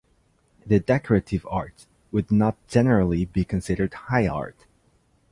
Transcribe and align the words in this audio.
The 0.65 0.79
decorative 0.79 1.45
arts 1.47 1.85
would 2.11 2.31
not 2.31 2.57
generally 2.67 3.25
be 3.25 3.45
considered 3.45 3.93
High 3.93 4.27
Art. 4.27 4.65